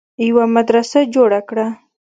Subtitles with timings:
[0.27, 1.67] يوه مدرسه جوړه کړه